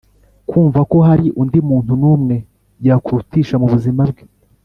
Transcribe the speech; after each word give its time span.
kumva 0.49 0.79
ko 0.91 0.97
hari 1.07 1.27
undi 1.41 1.59
muntu 1.69 1.91
n’umwe 2.01 2.35
yakurutisha 2.87 3.55
mu 3.61 3.67
buzima 3.73 4.01
bwe. 4.09 4.23